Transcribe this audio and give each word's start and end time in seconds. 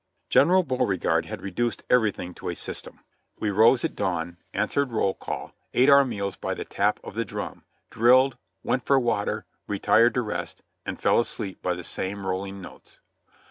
General 0.29 0.63
Beauregard 0.63 1.27
had 1.27 1.43
reduced 1.43 1.83
everything 1.87 2.33
to 2.33 2.49
a 2.49 2.55
"system." 2.55 3.01
46 3.37 3.37
JOHNNY 3.37 3.51
REB 3.51 3.53
AND 3.53 3.55
BILLY 3.55 3.55
YANK 3.55 3.55
We 3.55 3.63
rose 3.63 3.85
at 3.85 3.95
dawn, 3.95 4.37
answered 4.59 4.91
roll 4.91 5.13
call, 5.13 5.53
ate 5.75 5.89
our 5.89 6.03
meals 6.03 6.35
by 6.35 6.55
the 6.55 6.65
tap 6.65 6.99
of 7.03 7.13
the 7.13 7.23
drum, 7.23 7.65
drilled, 7.91 8.39
went 8.63 8.83
for 8.83 8.99
water, 8.99 9.45
retired 9.67 10.15
to 10.15 10.23
rest 10.23 10.63
and 10.87 10.99
fell 10.99 11.19
asleep 11.19 11.61
by 11.61 11.75
the 11.75 11.83
same 11.83 12.25
rolling 12.25 12.59
notes. 12.63 12.99